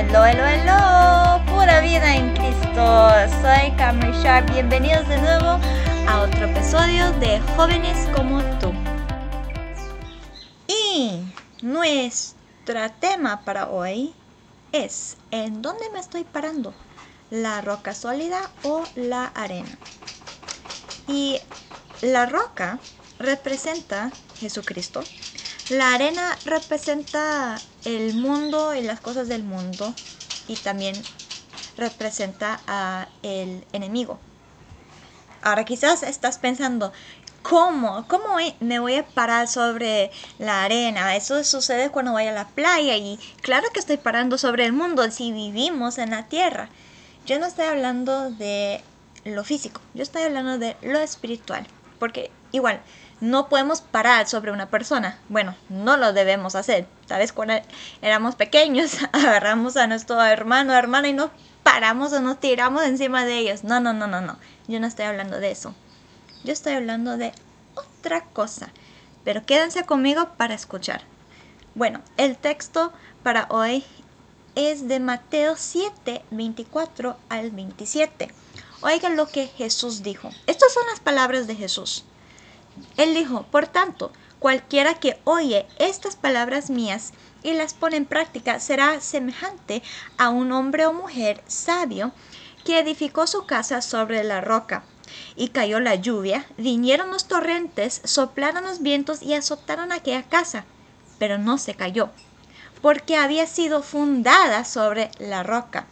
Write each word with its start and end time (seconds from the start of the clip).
Hello, 0.00 0.24
hello, 0.24 0.44
hello, 0.46 1.44
pura 1.46 1.80
vida 1.80 2.14
en 2.14 2.32
Cristo. 2.32 3.08
Soy 3.42 3.76
Cameron 3.76 4.12
Sharp. 4.22 4.48
Bienvenidos 4.52 5.08
de 5.08 5.18
nuevo 5.18 5.58
a 6.06 6.20
otro 6.20 6.46
episodio 6.46 7.10
de 7.14 7.40
Jóvenes 7.56 8.08
como 8.14 8.40
tú. 8.60 8.72
Y 10.68 11.20
nuestro 11.62 12.92
tema 13.00 13.40
para 13.44 13.70
hoy 13.70 14.14
es 14.70 15.16
¿en 15.32 15.62
dónde 15.62 15.90
me 15.90 15.98
estoy 15.98 16.22
parando? 16.22 16.72
¿La 17.30 17.60
roca 17.60 17.92
sólida 17.92 18.52
o 18.62 18.84
la 18.94 19.24
arena? 19.34 19.78
Y 21.08 21.40
la 22.02 22.26
roca 22.26 22.78
representa 23.18 24.12
Jesucristo. 24.38 25.02
La 25.68 25.92
arena 25.92 26.38
representa 26.46 27.62
el 27.84 28.14
mundo 28.14 28.74
y 28.74 28.80
las 28.80 29.00
cosas 29.00 29.28
del 29.28 29.42
mundo 29.42 29.94
y 30.46 30.56
también 30.56 31.04
representa 31.76 32.60
a 32.66 33.08
el 33.22 33.66
enemigo. 33.74 34.18
Ahora 35.42 35.64
quizás 35.64 36.02
estás 36.02 36.38
pensando, 36.38 36.90
¿cómo? 37.42 38.06
¿Cómo 38.08 38.36
me 38.60 38.78
voy 38.78 38.94
a 38.94 39.06
parar 39.06 39.46
sobre 39.46 40.10
la 40.38 40.64
arena? 40.64 41.14
Eso 41.16 41.44
sucede 41.44 41.90
cuando 41.90 42.12
voy 42.12 42.24
a 42.24 42.32
la 42.32 42.48
playa 42.48 42.96
y 42.96 43.18
claro 43.42 43.68
que 43.72 43.80
estoy 43.80 43.98
parando 43.98 44.38
sobre 44.38 44.64
el 44.64 44.72
mundo 44.72 45.10
si 45.10 45.32
vivimos 45.32 45.98
en 45.98 46.10
la 46.10 46.28
tierra. 46.28 46.70
Yo 47.26 47.38
no 47.38 47.44
estoy 47.44 47.66
hablando 47.66 48.30
de 48.30 48.82
lo 49.24 49.44
físico, 49.44 49.82
yo 49.92 50.02
estoy 50.02 50.22
hablando 50.22 50.56
de 50.56 50.76
lo 50.80 50.98
espiritual, 50.98 51.66
porque 51.98 52.30
igual 52.52 52.80
no 53.20 53.48
podemos 53.48 53.80
parar 53.80 54.28
sobre 54.28 54.52
una 54.52 54.66
persona. 54.66 55.18
Bueno, 55.28 55.54
no 55.68 55.96
lo 55.96 56.12
debemos 56.12 56.54
hacer. 56.54 56.86
¿Sabes? 57.06 57.32
Cuando 57.32 57.54
éramos 58.02 58.34
pequeños, 58.34 58.98
agarramos 59.12 59.76
a 59.76 59.86
nuestro 59.86 60.22
hermano 60.22 60.72
o 60.72 60.76
hermana 60.76 61.08
y 61.08 61.12
nos 61.12 61.30
paramos 61.62 62.12
o 62.12 62.20
nos 62.20 62.38
tiramos 62.40 62.84
encima 62.84 63.24
de 63.24 63.38
ellos. 63.38 63.64
No, 63.64 63.80
no, 63.80 63.92
no, 63.92 64.06
no, 64.06 64.20
no. 64.20 64.38
Yo 64.66 64.80
no 64.80 64.86
estoy 64.86 65.06
hablando 65.06 65.40
de 65.40 65.50
eso. 65.50 65.74
Yo 66.44 66.52
estoy 66.52 66.74
hablando 66.74 67.16
de 67.16 67.32
otra 67.74 68.24
cosa. 68.24 68.68
Pero 69.24 69.44
quédense 69.44 69.84
conmigo 69.84 70.30
para 70.36 70.54
escuchar. 70.54 71.02
Bueno, 71.74 72.00
el 72.16 72.36
texto 72.36 72.92
para 73.22 73.46
hoy 73.50 73.84
es 74.54 74.88
de 74.88 75.00
Mateo 75.00 75.54
7, 75.56 76.24
24 76.30 77.16
al 77.28 77.50
27. 77.50 78.28
Oigan 78.80 79.16
lo 79.16 79.26
que 79.26 79.46
Jesús 79.46 80.02
dijo. 80.02 80.30
Estas 80.46 80.72
son 80.72 80.86
las 80.86 81.00
palabras 81.00 81.46
de 81.46 81.54
Jesús. 81.56 82.04
Él 82.96 83.14
dijo, 83.14 83.44
por 83.50 83.66
tanto, 83.66 84.12
cualquiera 84.38 84.94
que 84.94 85.18
oye 85.24 85.66
estas 85.78 86.16
palabras 86.16 86.70
mías 86.70 87.12
y 87.42 87.52
las 87.54 87.74
pone 87.74 87.96
en 87.96 88.06
práctica 88.06 88.60
será 88.60 89.00
semejante 89.00 89.82
a 90.16 90.28
un 90.28 90.52
hombre 90.52 90.86
o 90.86 90.92
mujer 90.92 91.42
sabio 91.46 92.12
que 92.64 92.78
edificó 92.78 93.26
su 93.26 93.46
casa 93.46 93.80
sobre 93.82 94.24
la 94.24 94.40
roca. 94.40 94.84
Y 95.36 95.48
cayó 95.48 95.80
la 95.80 95.94
lluvia, 95.94 96.46
vinieron 96.58 97.10
los 97.10 97.26
torrentes, 97.26 98.02
soplaron 98.04 98.64
los 98.64 98.82
vientos 98.82 99.22
y 99.22 99.34
azotaron 99.34 99.90
aquella 99.90 100.22
casa, 100.22 100.64
pero 101.18 101.38
no 101.38 101.56
se 101.56 101.74
cayó, 101.74 102.10
porque 102.82 103.16
había 103.16 103.46
sido 103.46 103.82
fundada 103.82 104.64
sobre 104.64 105.10
la 105.18 105.42
roca. 105.42 105.86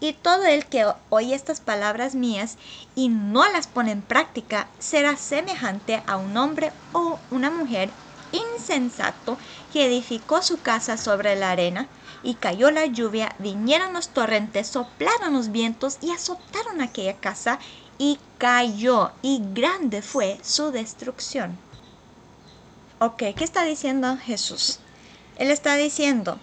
Y 0.00 0.12
todo 0.12 0.44
el 0.46 0.66
que 0.66 0.86
oye 1.10 1.34
estas 1.34 1.60
palabras 1.60 2.14
mías 2.14 2.56
y 2.94 3.08
no 3.08 3.48
las 3.50 3.66
pone 3.66 3.90
en 3.90 4.02
práctica 4.02 4.68
será 4.78 5.16
semejante 5.16 6.02
a 6.06 6.16
un 6.16 6.36
hombre 6.36 6.72
o 6.92 7.18
una 7.30 7.50
mujer 7.50 7.90
insensato 8.32 9.36
que 9.72 9.86
edificó 9.86 10.42
su 10.42 10.60
casa 10.60 10.96
sobre 10.96 11.34
la 11.36 11.50
arena 11.50 11.88
y 12.22 12.34
cayó 12.34 12.70
la 12.70 12.86
lluvia, 12.86 13.34
vinieron 13.38 13.92
los 13.92 14.08
torrentes, 14.08 14.68
soplaron 14.68 15.32
los 15.32 15.50
vientos 15.50 15.98
y 16.00 16.10
azotaron 16.10 16.80
aquella 16.80 17.14
casa 17.14 17.58
y 17.98 18.18
cayó 18.38 19.12
y 19.22 19.40
grande 19.52 20.02
fue 20.02 20.38
su 20.42 20.70
destrucción. 20.70 21.56
Ok, 23.00 23.18
¿qué 23.36 23.44
está 23.44 23.64
diciendo 23.64 24.16
Jesús? 24.16 24.78
Él 25.36 25.50
está 25.50 25.76
diciendo, 25.76 26.38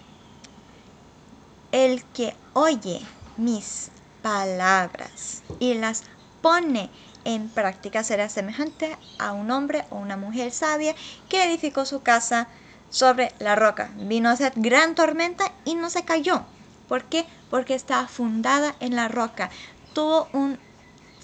el 1.72 2.04
que 2.06 2.34
oye 2.54 3.02
mis 3.38 3.90
palabras 4.22 5.44
y 5.60 5.74
las 5.76 6.04
pone 6.42 6.90
en 7.26 7.50
práctica 7.50 8.04
será 8.04 8.30
semejante 8.30 8.96
a 9.18 9.32
un 9.32 9.52
hombre 9.52 9.86
o 9.90 9.98
una 9.98 10.16
mujer 10.16 10.52
sabia 10.52 10.96
que 11.28 11.44
edificó 11.44 11.86
su 11.86 12.02
casa 12.02 12.48
sobre 12.90 13.34
la 13.40 13.56
roca. 13.56 13.90
Vino 13.98 14.30
a 14.30 14.36
ser 14.36 14.54
gran 14.56 14.96
tormenta 14.96 15.52
y 15.66 15.76
no 15.76 15.90
se 15.90 16.06
cayó. 16.06 16.44
¿Por 16.88 17.04
qué? 17.06 17.26
Porque 17.50 17.74
estaba 17.74 18.08
fundada 18.08 18.76
en 18.80 18.96
la 18.96 19.08
roca. 19.08 19.50
Tuvo 19.94 20.28
un 20.34 20.60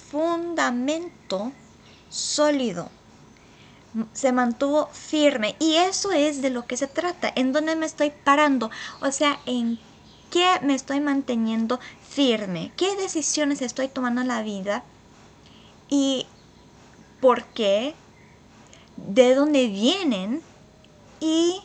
fundamento 0.10 1.52
sólido. 2.10 2.90
Se 4.14 4.32
mantuvo 4.32 4.88
firme. 4.88 5.56
Y 5.60 5.76
eso 5.76 6.12
es 6.12 6.42
de 6.42 6.50
lo 6.50 6.66
que 6.66 6.78
se 6.78 6.88
trata. 6.88 7.32
¿En 7.36 7.54
dónde 7.54 7.76
me 7.76 7.86
estoy 7.86 8.12
parando? 8.12 8.72
O 9.02 9.12
sea, 9.12 9.40
¿en 9.46 9.80
qué 10.32 10.60
me 10.64 10.74
estoy 10.74 11.00
manteniendo 11.00 11.80
qué 12.16 12.96
decisiones 12.98 13.62
estoy 13.62 13.88
tomando 13.88 14.22
en 14.22 14.28
la 14.28 14.42
vida 14.42 14.84
y 15.90 16.28
por 17.22 17.46
qué, 17.46 17.94
de 18.98 19.34
dónde 19.34 19.68
vienen 19.68 20.42
y 21.20 21.62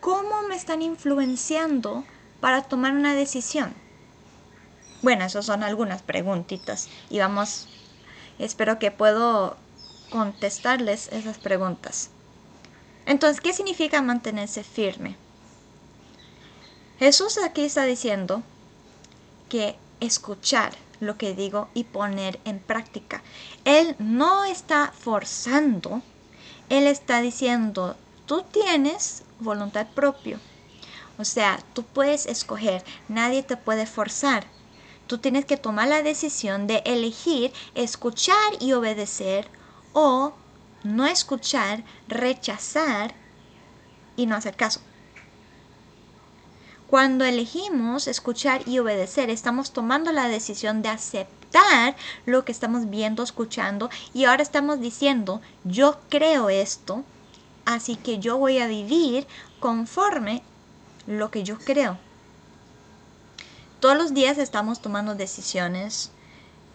cómo 0.00 0.42
me 0.48 0.54
están 0.54 0.82
influenciando 0.82 2.04
para 2.40 2.62
tomar 2.62 2.92
una 2.92 3.14
decisión. 3.14 3.74
Bueno, 5.02 5.24
esas 5.24 5.46
son 5.46 5.62
algunas 5.62 6.02
preguntitas 6.02 6.88
y 7.10 7.18
vamos, 7.18 7.66
espero 8.38 8.78
que 8.78 8.90
puedo 8.90 9.56
contestarles 10.10 11.08
esas 11.12 11.38
preguntas. 11.38 12.10
Entonces, 13.06 13.40
¿qué 13.40 13.52
significa 13.52 14.00
mantenerse 14.00 14.62
firme? 14.62 15.16
Jesús 16.98 17.38
aquí 17.38 17.62
está 17.62 17.84
diciendo 17.84 18.42
que 19.54 19.76
escuchar 20.00 20.72
lo 20.98 21.16
que 21.16 21.32
digo 21.32 21.68
y 21.74 21.84
poner 21.84 22.40
en 22.44 22.58
práctica. 22.58 23.22
Él 23.64 23.94
no 24.00 24.42
está 24.42 24.92
forzando, 24.98 26.02
él 26.70 26.88
está 26.88 27.20
diciendo, 27.20 27.94
tú 28.26 28.42
tienes 28.42 29.22
voluntad 29.38 29.86
propia. 29.94 30.40
O 31.18 31.24
sea, 31.24 31.60
tú 31.72 31.84
puedes 31.84 32.26
escoger, 32.26 32.82
nadie 33.06 33.44
te 33.44 33.56
puede 33.56 33.86
forzar. 33.86 34.44
Tú 35.06 35.18
tienes 35.18 35.44
que 35.44 35.56
tomar 35.56 35.86
la 35.86 36.02
decisión 36.02 36.66
de 36.66 36.82
elegir 36.84 37.52
escuchar 37.76 38.54
y 38.58 38.72
obedecer 38.72 39.46
o 39.92 40.32
no 40.82 41.06
escuchar, 41.06 41.84
rechazar 42.08 43.14
y 44.16 44.26
no 44.26 44.34
hacer 44.34 44.56
caso. 44.56 44.80
Cuando 46.94 47.24
elegimos 47.24 48.06
escuchar 48.06 48.68
y 48.68 48.78
obedecer, 48.78 49.28
estamos 49.28 49.72
tomando 49.72 50.12
la 50.12 50.28
decisión 50.28 50.80
de 50.80 50.90
aceptar 50.90 51.96
lo 52.24 52.44
que 52.44 52.52
estamos 52.52 52.88
viendo, 52.88 53.24
escuchando 53.24 53.90
y 54.12 54.26
ahora 54.26 54.44
estamos 54.44 54.78
diciendo, 54.78 55.40
yo 55.64 55.98
creo 56.08 56.50
esto, 56.50 57.02
así 57.64 57.96
que 57.96 58.20
yo 58.20 58.38
voy 58.38 58.58
a 58.58 58.68
vivir 58.68 59.26
conforme 59.58 60.44
lo 61.08 61.32
que 61.32 61.42
yo 61.42 61.58
creo. 61.58 61.98
Todos 63.80 63.96
los 63.96 64.14
días 64.14 64.38
estamos 64.38 64.80
tomando 64.80 65.16
decisiones 65.16 66.12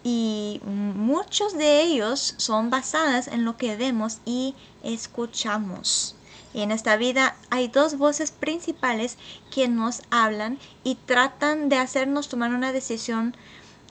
y 0.04 0.60
muchos 0.66 1.58
de 1.58 1.82
ellos 1.84 2.34
son 2.36 2.70
basadas 2.70 3.30
en 3.30 3.46
lo 3.46 3.56
que 3.56 3.78
vemos 3.78 4.18
y 4.26 4.54
escuchamos. 4.84 6.18
Y 6.54 6.62
en 6.62 6.72
esta 6.72 6.98
vida 6.98 7.36
hay 7.50 7.68
dos 7.68 7.98
voces 7.98 8.32
principales 8.32 9.18
que 9.52 9.68
nos 9.68 10.02
hablan 10.10 10.58
y 10.84 10.96
tratan 10.96 11.70
de 11.70 11.78
hacernos 11.78 12.28
tomar 12.28 12.54
una 12.54 12.72
decisión 12.72 13.36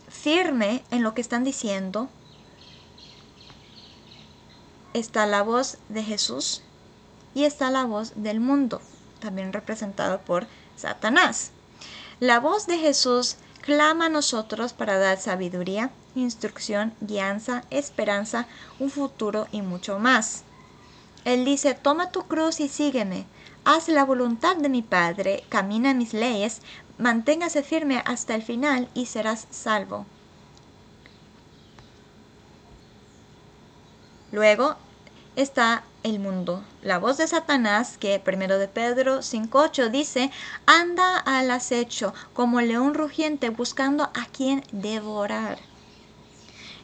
firme 0.08 0.82
en 0.90 1.02
lo 1.02 1.14
que 1.14 1.20
están 1.20 1.44
diciendo. 1.44 2.08
Está 4.94 5.26
la 5.26 5.42
voz 5.42 5.78
de 5.88 6.02
Jesús 6.02 6.62
y 7.34 7.44
está 7.44 7.70
la 7.70 7.84
voz 7.84 8.12
del 8.16 8.40
mundo, 8.40 8.80
también 9.20 9.52
representado 9.52 10.20
por 10.20 10.46
Satanás. 10.76 11.52
La 12.20 12.40
voz 12.40 12.66
de 12.66 12.78
Jesús 12.78 13.36
clama 13.60 14.06
a 14.06 14.08
nosotros 14.08 14.72
para 14.72 14.98
dar 14.98 15.18
sabiduría, 15.18 15.90
instrucción, 16.14 16.94
guianza, 17.00 17.62
esperanza, 17.70 18.46
un 18.80 18.90
futuro 18.90 19.46
y 19.52 19.62
mucho 19.62 19.98
más. 19.98 20.42
Él 21.28 21.44
dice, 21.44 21.74
toma 21.74 22.10
tu 22.10 22.22
cruz 22.22 22.58
y 22.58 22.68
sígueme. 22.68 23.26
Haz 23.66 23.88
la 23.88 24.06
voluntad 24.06 24.56
de 24.56 24.70
mi 24.70 24.80
Padre, 24.80 25.44
camina 25.50 25.92
mis 25.92 26.14
leyes, 26.14 26.62
manténgase 26.96 27.62
firme 27.62 28.02
hasta 28.06 28.34
el 28.34 28.42
final 28.42 28.88
y 28.94 29.04
serás 29.04 29.46
salvo. 29.50 30.06
Luego 34.32 34.76
está 35.36 35.84
el 36.02 36.18
mundo. 36.18 36.64
La 36.80 36.98
voz 36.98 37.18
de 37.18 37.26
Satanás, 37.26 37.98
que 37.98 38.18
primero 38.18 38.56
de 38.56 38.68
Pedro 38.68 39.18
5.8 39.18 39.90
dice, 39.90 40.30
anda 40.64 41.18
al 41.18 41.50
acecho 41.50 42.14
como 42.32 42.62
león 42.62 42.94
rugiente 42.94 43.50
buscando 43.50 44.04
a 44.04 44.24
quien 44.32 44.64
devorar. 44.72 45.58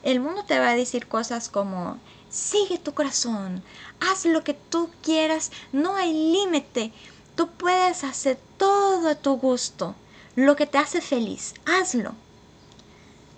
El 0.03 0.21
mundo 0.21 0.45
te 0.45 0.59
va 0.59 0.69
a 0.69 0.77
decir 0.77 1.09
cosas 1.09 1.49
como, 1.49 1.97
sigue 2.35 2.79
tu 2.79 2.95
corazón, 2.95 3.63
haz 4.01 4.25
lo 4.25 4.43
que 4.43 4.55
tú 4.55 4.91
quieras, 5.03 5.53
no 5.73 5.95
hay 5.95 6.13
límite, 6.13 6.93
tú 7.37 7.49
puedes 7.49 8.03
hacer 8.03 8.39
todo 8.57 9.09
a 9.09 9.15
tu 9.15 9.37
gusto, 9.37 9.95
lo 10.35 10.57
que 10.57 10.67
te 10.67 10.79
hace 10.79 11.01
feliz, 11.01 11.55
hazlo. 11.65 12.15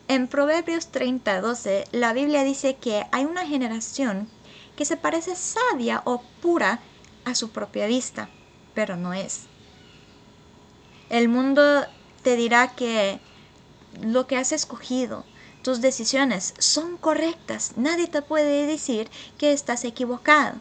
En 0.08 0.28
Proverbios 0.28 0.90
30:12 0.92 1.88
la 1.92 2.14
Biblia 2.14 2.42
dice 2.42 2.76
que 2.76 3.04
hay 3.12 3.26
una 3.26 3.46
generación 3.46 4.28
que 4.76 4.86
se 4.86 4.96
parece 4.96 5.36
sabia 5.36 6.00
o 6.04 6.22
pura 6.40 6.80
a 7.24 7.34
su 7.34 7.50
propia 7.50 7.86
vista, 7.86 8.30
pero 8.74 8.96
no 8.96 9.12
es. 9.12 9.42
El 11.10 11.28
mundo 11.28 11.84
te 12.22 12.36
dirá 12.36 12.74
que 12.74 13.20
lo 14.00 14.26
que 14.26 14.36
has 14.36 14.52
escogido, 14.52 15.24
tus 15.66 15.80
decisiones 15.80 16.54
son 16.60 16.96
correctas. 16.96 17.72
Nadie 17.74 18.06
te 18.06 18.22
puede 18.22 18.66
decir 18.66 19.10
que 19.36 19.50
estás 19.50 19.82
equivocado. 19.82 20.60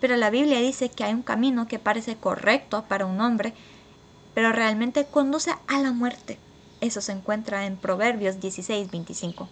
Pero 0.00 0.14
la 0.14 0.30
Biblia 0.30 0.60
dice 0.60 0.88
que 0.88 1.02
hay 1.02 1.12
un 1.12 1.24
camino 1.24 1.66
que 1.66 1.80
parece 1.80 2.14
correcto 2.14 2.84
para 2.86 3.06
un 3.06 3.20
hombre, 3.20 3.54
pero 4.32 4.52
realmente 4.52 5.04
conduce 5.04 5.50
a 5.66 5.80
la 5.80 5.90
muerte. 5.90 6.38
Eso 6.80 7.00
se 7.00 7.10
encuentra 7.10 7.66
en 7.66 7.76
Proverbios 7.76 8.38
16, 8.38 8.88
25. 8.88 9.48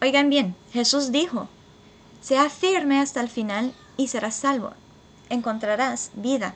Oigan 0.00 0.30
bien, 0.30 0.54
Jesús 0.72 1.10
dijo, 1.10 1.48
sea 2.20 2.48
firme 2.48 3.00
hasta 3.00 3.20
el 3.20 3.28
final 3.28 3.74
y 3.96 4.06
serás 4.06 4.36
salvo. 4.36 4.70
Encontrarás 5.30 6.12
vida. 6.14 6.54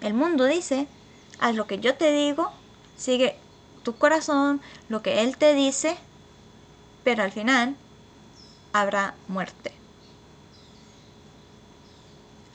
El 0.00 0.14
mundo 0.14 0.46
dice, 0.46 0.88
haz 1.38 1.54
lo 1.54 1.68
que 1.68 1.78
yo 1.78 1.94
te 1.94 2.10
digo, 2.10 2.50
sigue 2.96 3.36
tu 3.82 3.94
corazón, 3.96 4.60
lo 4.88 5.02
que 5.02 5.22
Él 5.22 5.36
te 5.36 5.54
dice, 5.54 5.96
pero 7.04 7.22
al 7.22 7.32
final 7.32 7.76
habrá 8.72 9.14
muerte. 9.28 9.72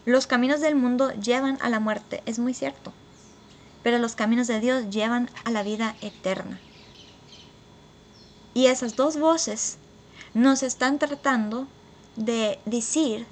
Los 0.06 0.26
caminos 0.26 0.62
del 0.62 0.76
mundo 0.76 1.12
llevan 1.12 1.58
a 1.62 1.70
la 1.70 1.80
muerte, 1.80 2.24
es 2.26 2.40
muy 2.40 2.54
cierto, 2.54 2.94
pero 3.84 4.00
los 4.00 4.16
caminos 4.16 4.48
de 4.48 4.60
Dios 4.60 4.90
llevan 4.90 5.30
a 5.44 5.52
la 5.52 5.64
vida 5.64 5.96
eterna. 6.02 6.60
Y 8.54 8.68
esas 8.68 8.96
dos 8.96 9.18
voces 9.18 9.78
nos 10.34 10.64
están 10.64 10.98
tratando 10.98 11.68
de 12.16 12.60
decir 12.66 13.28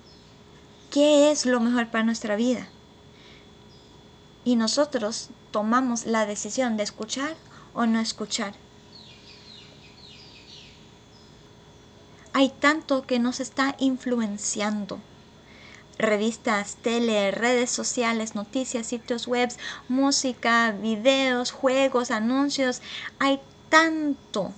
qué 0.92 1.32
es 1.32 1.46
lo 1.46 1.60
mejor 1.60 1.88
para 1.90 2.04
nuestra 2.04 2.36
vida. 2.36 2.68
Y 4.44 4.56
nosotros 4.56 5.30
tomamos 5.52 6.06
la 6.06 6.26
decisión 6.26 6.78
de 6.78 6.84
escuchar 6.84 7.36
o 7.76 7.86
no 7.86 8.00
escuchar. 8.00 8.54
Hay 12.34 12.50
tanto 12.50 13.06
que 13.06 13.20
nos 13.20 13.40
está 13.40 13.76
influenciando. 13.80 15.00
Revistas, 15.98 16.76
tele, 16.76 17.32
redes 17.32 17.70
sociales, 17.72 18.36
noticias, 18.36 18.88
sitios 18.88 19.28
web, 19.28 19.50
música, 19.88 20.72
videos, 20.72 21.52
juegos, 21.52 22.12
anuncios. 22.12 22.82
Hay 23.20 23.40
tanto. 23.70 24.52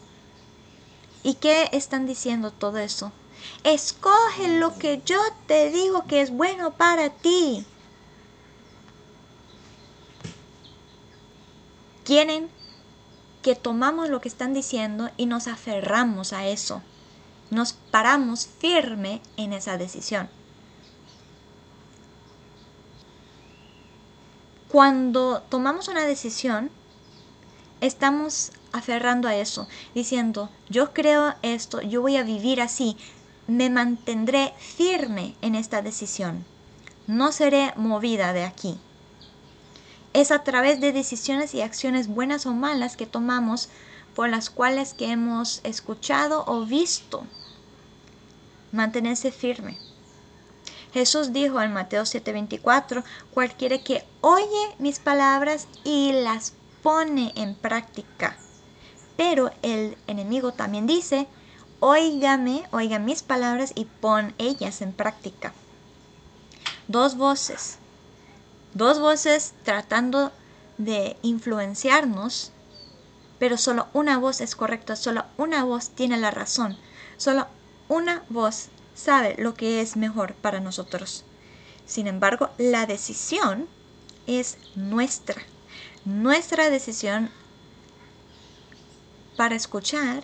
¿Y 1.22 1.36
qué 1.36 1.70
están 1.72 2.08
diciendo 2.08 2.52
todo 2.52 2.80
eso? 2.80 3.12
Escoge 3.64 4.60
lo 4.60 4.78
que 4.80 5.02
yo 5.06 5.20
te 5.46 5.70
digo 5.70 6.06
que 6.08 6.22
es 6.22 6.32
bueno 6.32 6.72
para 6.72 7.10
ti. 7.12 7.64
Quieren 12.04 12.50
que 13.48 13.56
tomamos 13.56 14.10
lo 14.10 14.20
que 14.20 14.28
están 14.28 14.54
diciendo 14.54 15.10
y 15.16 15.26
nos 15.26 15.48
aferramos 15.48 16.34
a 16.34 16.48
eso. 16.48 16.82
Nos 17.50 17.72
paramos 17.72 18.46
firme 18.46 19.22
en 19.38 19.54
esa 19.54 19.78
decisión. 19.78 20.28
Cuando 24.68 25.44
tomamos 25.48 25.88
una 25.88 26.06
decisión, 26.06 26.70
estamos 27.80 28.52
aferrando 28.74 29.30
a 29.30 29.36
eso, 29.38 29.70
diciendo, 29.96 30.50
yo 30.68 30.94
creo 30.94 31.34
esto, 31.42 31.80
yo 31.80 32.02
voy 32.02 32.18
a 32.18 32.24
vivir 32.24 32.60
así, 32.60 32.98
me 33.48 33.70
mantendré 33.70 34.54
firme 34.60 35.38
en 35.42 35.56
esta 35.56 35.82
decisión. 35.82 36.44
No 37.08 37.32
seré 37.32 37.72
movida 37.78 38.34
de 38.34 38.44
aquí. 38.44 38.78
Es 40.18 40.32
a 40.32 40.44
través 40.44 40.82
de 40.82 40.94
decisiones 40.94 41.54
y 41.54 41.62
acciones 41.62 42.08
buenas 42.08 42.48
o 42.48 42.52
malas 42.52 42.98
que 42.98 43.06
tomamos 43.06 43.70
por 44.16 44.30
las 44.30 44.50
cuales 44.50 44.96
que 44.96 45.12
hemos 45.12 45.62
escuchado 45.64 46.44
o 46.48 46.66
visto. 46.66 47.24
Mantenerse 48.72 49.32
firme. 49.32 49.78
Jesús 50.92 51.34
dijo 51.34 51.62
en 51.62 51.72
Mateo 51.72 52.02
7:24, 52.02 53.04
cualquiera 53.32 53.78
que 53.78 54.04
oye 54.22 54.76
mis 54.80 54.98
palabras 54.98 55.68
y 55.84 56.14
las 56.14 56.54
pone 56.82 57.32
en 57.36 57.54
práctica. 57.54 58.40
Pero 59.18 59.52
el 59.62 60.00
enemigo 60.08 60.52
también 60.52 60.88
dice, 60.88 61.28
Óigame, 61.80 62.68
oiga 62.72 62.98
mis 62.98 63.22
palabras 63.22 63.72
y 63.76 63.86
pon 63.86 64.34
ellas 64.40 64.82
en 64.82 64.94
práctica. 64.94 65.54
Dos 66.88 67.18
voces, 67.18 67.78
dos 68.78 69.00
voces 69.00 69.54
tratando 69.64 70.32
de 70.78 71.18
influenciarnos, 71.24 72.52
pero 73.40 73.58
solo 73.58 73.88
una 73.94 74.18
voz 74.18 74.40
es 74.40 74.56
correcta, 74.56 74.96
solo 74.96 75.26
una 75.38 75.64
voz 75.64 75.90
tiene 75.90 76.18
la 76.18 76.32
razón, 76.32 76.78
solo 77.18 77.48
una 77.88 78.24
voz 78.30 78.68
sabe 78.94 79.36
lo 79.40 79.56
que 79.56 79.82
es 79.82 79.98
mejor 79.98 80.34
para 80.36 80.60
nosotros. 80.60 81.24
Sin 81.86 82.08
embargo, 82.08 82.50
la 82.58 82.86
decisión 82.86 83.68
es 84.28 84.58
nuestra, 84.76 85.42
nuestra 86.06 86.70
decisión 86.70 87.32
para 89.36 89.56
escuchar 89.56 90.24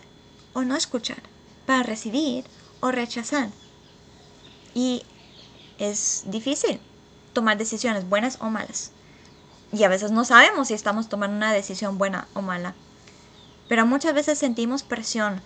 o 0.53 0.63
no 0.63 0.75
escuchar 0.75 1.21
para 1.65 1.83
recibir 1.83 2.45
o 2.81 2.91
rechazar. 2.91 3.49
Y 4.73 5.03
es 5.77 6.23
difícil 6.27 6.79
tomar 7.33 7.57
decisiones 7.57 8.07
buenas 8.07 8.37
o 8.39 8.49
malas. 8.49 8.91
Y 9.71 9.83
a 9.83 9.89
veces 9.89 10.11
no 10.11 10.23
sabemos 10.23 10.67
si 10.67 10.75
estamos 10.75 11.09
tomando 11.09 11.35
una 11.35 11.51
decisión 11.51 11.97
buena 11.97 12.27
o 12.33 12.41
mala. 12.41 12.75
Pero 13.67 13.85
muchas 13.85 14.13
veces 14.13 14.37
sentimos 14.37 14.83
presión 14.83 15.41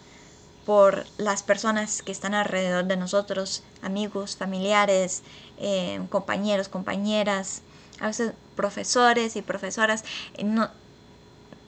por 0.65 1.05
las 1.17 1.43
personas 1.43 2.01
que 2.01 2.11
están 2.11 2.33
alrededor 2.33 2.85
de 2.85 2.97
nosotros, 2.97 3.63
amigos, 3.81 4.35
familiares, 4.35 5.23
eh, 5.59 6.05
compañeros, 6.09 6.67
compañeras, 6.67 7.61
a 8.01 8.07
veces 8.07 8.33
profesores 8.57 9.37
y 9.37 9.41
profesoras. 9.41 10.03
No, 10.43 10.69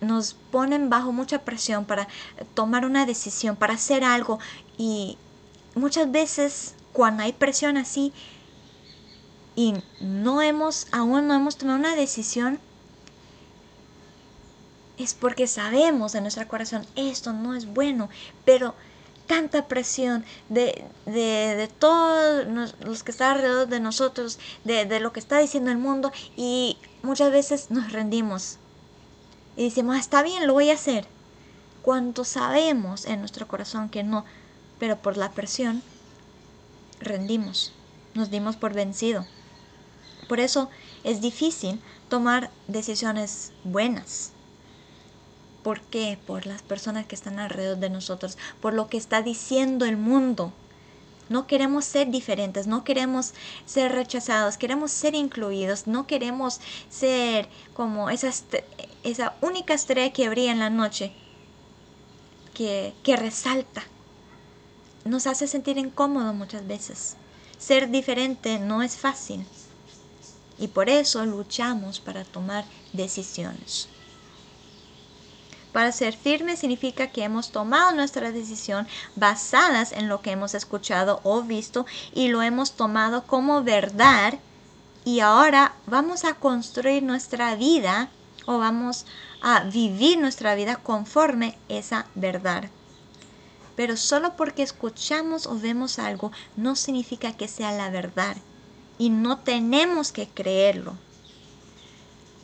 nos 0.02 0.34
ponen 0.34 0.90
bajo 0.90 1.14
mucha 1.14 1.44
presión 1.44 1.86
para 1.86 2.10
tomar 2.54 2.86
una 2.86 3.06
decisión, 3.06 3.56
para 3.56 3.76
hacer 3.76 4.04
algo 4.04 4.40
y 4.78 5.18
muchas 5.76 6.12
veces 6.12 6.76
cuando 6.94 7.24
hay 7.24 7.34
presión 7.34 7.78
así 7.78 8.12
y 9.60 9.74
no 10.00 10.42
hemos 10.42 10.88
aún 10.94 11.28
no 11.28 11.34
hemos 11.34 11.58
tomado 11.58 11.80
una 11.80 11.94
decisión 11.94 12.62
es 14.98 15.14
porque 15.14 15.48
sabemos 15.48 16.16
en 16.16 16.24
nuestro 16.24 16.48
corazón 16.48 16.86
esto 16.96 17.34
no 17.34 17.54
es 17.54 17.66
bueno, 17.66 18.08
pero 18.46 18.74
tanta 19.28 19.68
presión 19.68 20.24
de, 20.48 20.86
de, 21.06 21.70
todos 21.78 22.48
los 22.80 23.04
que 23.04 23.12
están 23.12 23.36
alrededor 23.36 23.68
de 23.68 23.82
nosotros, 23.82 24.40
de, 24.64 24.86
de 24.86 25.02
lo 25.02 25.12
que 25.12 25.20
está 25.20 25.40
diciendo 25.40 25.72
el 25.72 25.78
mundo 25.78 26.14
y 26.38 26.78
muchas 27.04 27.30
veces 27.30 27.70
nos 27.70 27.92
rendimos 27.92 28.60
y 29.58 29.66
decimos, 29.66 29.98
ah, 29.98 30.00
está 30.00 30.24
bien, 30.24 30.48
lo 30.48 30.54
voy 30.54 30.70
a 30.70 30.76
hacer. 30.76 31.06
Cuando 31.82 32.24
sabemos 32.24 33.04
en 33.04 33.20
nuestro 33.20 33.46
corazón 33.46 33.90
que 33.90 34.04
no, 34.04 34.24
pero 34.80 34.98
por 34.98 35.18
la 35.18 35.32
presión, 35.32 35.84
rendimos, 37.02 37.74
nos 38.14 38.30
dimos 38.30 38.56
por 38.56 38.74
vencido. 38.74 39.26
Por 40.30 40.40
eso 40.40 40.70
es 41.04 41.22
difícil 41.22 41.82
tomar 42.08 42.52
decisiones 42.68 43.52
buenas. 43.64 44.32
¿Por 45.64 45.82
qué? 45.82 46.20
Por 46.28 46.46
las 46.46 46.62
personas 46.62 47.08
que 47.08 47.16
están 47.16 47.40
alrededor 47.40 47.80
de 47.80 47.90
nosotros, 47.90 48.38
por 48.62 48.76
lo 48.76 48.88
que 48.90 48.98
está 48.98 49.24
diciendo 49.24 49.86
el 49.86 49.98
mundo. 49.98 50.54
No 51.30 51.48
queremos 51.48 51.84
ser 51.84 52.12
diferentes, 52.12 52.68
no 52.68 52.84
queremos 52.84 53.34
ser 53.66 53.92
rechazados, 53.92 54.58
queremos 54.58 54.92
ser 54.92 55.16
incluidos, 55.16 55.88
no 55.88 56.06
queremos 56.06 56.60
ser 56.90 57.50
como 57.74 58.12
esa, 58.12 58.32
esa 59.04 59.36
única 59.42 59.74
estrella 59.74 60.14
que 60.14 60.30
brilla 60.30 60.52
en 60.52 60.60
la 60.60 60.70
noche, 60.70 61.12
que, 62.54 62.94
que 63.02 63.16
resalta. 63.16 63.82
Nos 65.06 65.26
hace 65.26 65.48
sentir 65.48 65.80
incómodo 65.80 66.34
muchas 66.34 66.68
veces. 66.68 67.16
ser 67.58 67.90
diferente 67.90 68.60
no 68.60 68.84
es 68.84 68.96
fácil. 68.96 69.44
Y 70.60 70.68
por 70.68 70.90
eso 70.90 71.26
luchamos 71.26 72.00
para 72.00 72.26
tomar 72.26 72.66
decisiones. 72.94 73.88
Para 75.72 75.92
ser 75.92 76.16
firme 76.16 76.58
significa 76.58 77.08
que 77.08 77.24
hemos 77.24 77.52
tomado 77.52 77.96
nuestra 77.96 78.32
decisión 78.32 78.88
basadas 79.16 79.92
en 79.92 80.10
lo 80.10 80.22
que 80.22 80.32
hemos 80.32 80.56
escuchado 80.56 81.22
o 81.24 81.44
visto 81.44 81.86
y 82.14 82.30
lo 82.30 82.42
hemos 82.42 82.74
tomado 82.74 83.24
como 83.28 83.64
verdad 83.64 84.34
y 85.06 85.20
ahora 85.20 85.76
vamos 85.86 86.26
a 86.26 86.34
construir 86.34 87.04
nuestra 87.04 87.56
vida 87.56 88.10
o 88.46 88.58
vamos 88.58 89.06
a 89.42 89.62
vivir 89.62 90.18
nuestra 90.18 90.56
vida 90.56 90.78
conforme 90.78 91.58
esa 91.70 92.08
verdad. 92.16 92.70
Pero 93.76 93.96
solo 93.96 94.36
porque 94.36 94.64
escuchamos 94.64 95.46
o 95.46 95.58
vemos 95.58 96.00
algo 96.00 96.32
no 96.58 96.76
significa 96.76 97.38
que 97.38 97.48
sea 97.48 97.72
la 97.72 97.90
verdad 97.92 98.36
y 99.00 99.10
no 99.10 99.40
tenemos 99.40 100.12
que 100.12 100.28
creerlo. 100.28 100.96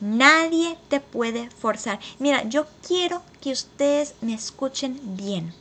Nadie 0.01 0.77
te 0.89 0.99
puede 0.99 1.49
forzar. 1.51 1.99
Mira, 2.17 2.43
yo 2.49 2.65
quiero 2.85 3.21
que 3.41 3.51
ustedes 3.51 4.15
me 4.21 4.33
escuchen 4.33 4.99
bien. 5.15 5.53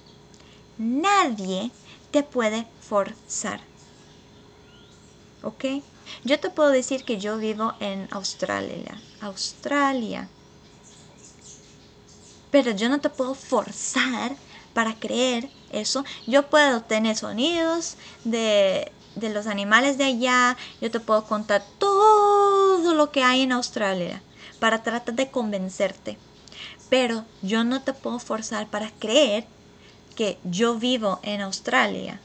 Nadie 0.78 1.70
te 2.10 2.22
puede 2.22 2.66
forzar. 2.80 3.60
¿Ok? 5.42 5.64
Yo 6.24 6.40
te 6.40 6.50
puedo 6.50 6.70
decir 6.70 7.04
que 7.04 7.18
yo 7.18 7.38
vivo 7.38 7.74
en 7.80 8.08
Australia. 8.10 9.00
Australia. 9.20 10.28
Pero 12.50 12.70
yo 12.70 12.88
no 12.88 13.00
te 13.00 13.10
puedo 13.10 13.34
forzar 13.34 14.36
para 14.74 14.94
creer 14.94 15.50
eso. 15.72 16.04
Yo 16.26 16.48
puedo 16.50 16.82
tener 16.82 17.16
sonidos 17.16 17.96
de, 18.24 18.92
de 19.14 19.30
los 19.30 19.46
animales 19.46 19.98
de 19.98 20.04
allá. 20.04 20.56
Yo 20.80 20.90
te 20.90 21.00
puedo 21.00 21.24
contar 21.24 21.64
todo 21.78 22.94
lo 22.94 23.10
que 23.10 23.22
hay 23.22 23.42
en 23.42 23.52
Australia 23.52 24.22
para 24.58 24.82
tratar 24.82 25.14
de 25.14 25.30
convencerte. 25.30 26.18
Pero 26.88 27.24
yo 27.42 27.64
no 27.64 27.82
te 27.82 27.92
puedo 27.92 28.18
forzar 28.18 28.68
para 28.68 28.90
creer 28.90 29.46
que 30.14 30.38
yo 30.44 30.76
vivo 30.76 31.20
en 31.22 31.40
Australia. 31.40 32.20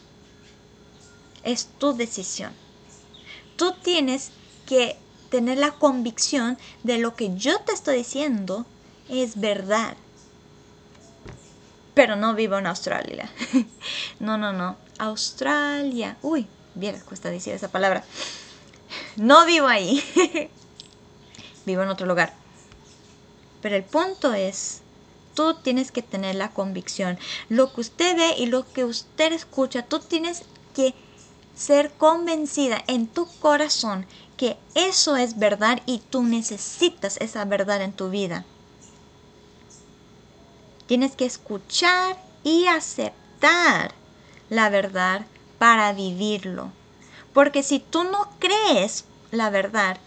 Es 1.43 1.67
tu 1.77 1.93
decisión. 1.93 2.51
Tú 3.55 3.73
tienes 3.81 4.31
que 4.65 4.97
tener 5.29 5.57
la 5.57 5.71
convicción 5.71 6.57
de 6.83 6.97
lo 6.97 7.15
que 7.15 7.35
yo 7.35 7.59
te 7.61 7.73
estoy 7.73 7.97
diciendo 7.97 8.65
es 9.09 9.39
verdad. 9.39 9.95
Pero 11.93 12.15
no 12.15 12.35
vivo 12.35 12.57
en 12.57 12.67
Australia. 12.67 13.29
no, 14.19 14.37
no, 14.37 14.53
no. 14.53 14.77
Australia. 14.99 16.17
Uy, 16.21 16.47
bien, 16.79 16.99
cuesta 17.07 17.29
decir 17.29 17.53
esa 17.53 17.69
palabra. 17.69 18.03
No 19.15 19.45
vivo 19.45 19.67
ahí. 19.67 20.03
vivo 21.65 21.83
en 21.83 21.89
otro 21.89 22.07
lugar. 22.07 22.33
Pero 23.61 23.75
el 23.75 23.83
punto 23.83 24.33
es, 24.33 24.81
tú 25.35 25.55
tienes 25.55 25.91
que 25.91 26.01
tener 26.01 26.35
la 26.35 26.51
convicción. 26.51 27.19
Lo 27.49 27.73
que 27.73 27.81
usted 27.81 28.15
ve 28.15 28.35
y 28.37 28.45
lo 28.45 28.71
que 28.71 28.85
usted 28.85 29.33
escucha, 29.33 29.83
tú 29.83 29.99
tienes 29.99 30.43
que 30.73 30.93
ser 31.55 31.91
convencida 31.91 32.81
en 32.87 33.07
tu 33.07 33.27
corazón 33.39 34.05
que 34.37 34.57
eso 34.73 35.17
es 35.17 35.37
verdad 35.37 35.81
y 35.85 35.99
tú 35.99 36.23
necesitas 36.23 37.17
esa 37.17 37.43
verdad 37.43 37.81
en 37.81 37.91
tu 37.91 38.09
vida. 38.09 38.45
Tienes 40.87 41.15
que 41.15 41.25
escuchar 41.25 42.17
y 42.43 42.67
aceptar 42.67 43.93
la 44.49 44.69
verdad 44.69 45.25
para 45.59 45.93
vivirlo. 45.93 46.71
Porque 47.33 47.61
si 47.61 47.79
tú 47.79 48.03
no 48.03 48.27
crees 48.39 49.05
la 49.31 49.51
verdad, 49.51 49.97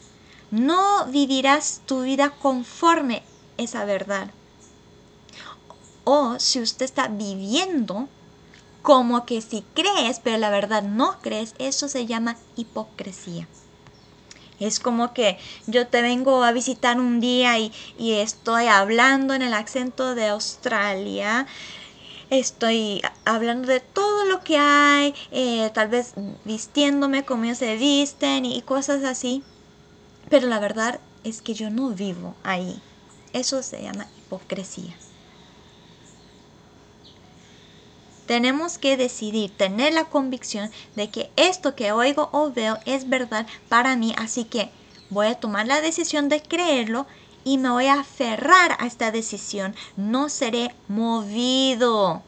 no 0.50 1.06
vivirás 1.06 1.82
tu 1.86 2.02
vida 2.02 2.30
conforme 2.30 3.22
esa 3.56 3.84
verdad. 3.84 4.30
O 6.04 6.38
si 6.40 6.60
usted 6.60 6.84
está 6.84 7.06
viviendo 7.06 8.08
como 8.82 9.24
que 9.24 9.40
si 9.40 9.64
crees, 9.74 10.20
pero 10.22 10.38
la 10.38 10.50
verdad 10.50 10.82
no 10.82 11.20
crees, 11.20 11.54
eso 11.58 11.88
se 11.88 12.06
llama 12.06 12.36
hipocresía. 12.56 13.46
Es 14.58 14.78
como 14.78 15.12
que 15.12 15.38
yo 15.66 15.88
te 15.88 16.02
vengo 16.02 16.44
a 16.44 16.52
visitar 16.52 17.00
un 17.00 17.20
día 17.20 17.58
y, 17.58 17.72
estoy 17.98 18.66
hablando 18.66 19.34
en 19.34 19.42
el 19.42 19.54
acento 19.54 20.14
de 20.14 20.28
Australia. 20.28 21.46
Estoy 22.32 23.02
hablando 23.26 23.68
de 23.68 23.80
todo 23.80 24.24
lo 24.24 24.42
que 24.42 24.56
hay, 24.56 25.14
eh, 25.32 25.70
tal 25.74 25.88
vez 25.88 26.14
vistiéndome 26.46 27.26
como 27.26 27.44
ellos 27.44 27.58
se 27.58 27.76
visten 27.76 28.46
y 28.46 28.62
cosas 28.62 29.04
así. 29.04 29.44
Pero 30.30 30.48
la 30.48 30.58
verdad 30.58 30.98
es 31.24 31.42
que 31.42 31.52
yo 31.52 31.68
no 31.68 31.90
vivo 31.90 32.34
ahí. 32.42 32.80
Eso 33.34 33.62
se 33.62 33.82
llama 33.82 34.06
hipocresía. 34.16 34.96
Tenemos 38.24 38.78
que 38.78 38.96
decidir, 38.96 39.54
tener 39.54 39.92
la 39.92 40.04
convicción 40.04 40.70
de 40.96 41.10
que 41.10 41.28
esto 41.36 41.74
que 41.74 41.92
oigo 41.92 42.30
o 42.32 42.50
veo 42.50 42.78
es 42.86 43.10
verdad 43.10 43.46
para 43.68 43.94
mí, 43.94 44.14
así 44.16 44.44
que 44.44 44.70
voy 45.10 45.26
a 45.26 45.34
tomar 45.34 45.66
la 45.66 45.82
decisión 45.82 46.30
de 46.30 46.40
creerlo 46.40 47.06
y 47.44 47.58
me 47.58 47.70
voy 47.70 47.86
a 47.86 48.00
aferrar 48.00 48.76
a 48.78 48.86
esta 48.86 49.10
decisión. 49.10 49.74
No 49.96 50.28
seré 50.28 50.74
movido. 50.88 52.22